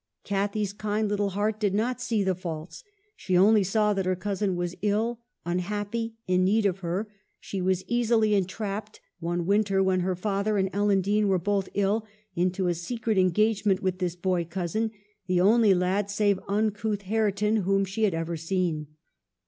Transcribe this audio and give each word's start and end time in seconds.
Cathy's 0.23 0.73
kind 0.73 1.07
little 1.07 1.29
heart 1.29 1.59
did 1.59 1.75
not 1.75 2.01
see 2.01 2.23
the 2.23 2.33
faults, 2.33 2.83
she 3.15 3.37
only 3.37 3.63
saw 3.63 3.93
that 3.93 4.07
her 4.07 4.15
cousin 4.15 4.55
was 4.55 4.73
ill, 4.81 5.19
unhappy, 5.45 6.15
in 6.25 6.43
need 6.43 6.65
of 6.65 6.79
her; 6.79 7.07
she 7.39 7.61
was 7.61 7.83
easily 7.87 8.33
entrapped, 8.33 8.99
one 9.19 9.45
win 9.45 9.63
ter, 9.63 9.83
when 9.83 9.99
her 9.99 10.15
father 10.15 10.57
and 10.57 10.71
Ellen 10.73 11.01
Dean 11.01 11.27
were 11.27 11.37
both 11.37 11.69
ill, 11.75 12.03
into 12.35 12.65
a 12.67 12.73
secret 12.73 13.19
engagement 13.19 13.83
with 13.83 13.99
this 13.99 14.15
boy 14.15 14.43
cousin, 14.43 14.89
the 15.27 15.39
only 15.39 15.75
lad, 15.75 16.09
save 16.09 16.39
uncouth 16.47 17.03
Hareton, 17.03 17.57
whom 17.57 17.85
she 17.85 18.01
had 18.01 18.15
ever 18.15 18.35
seen. 18.35 18.87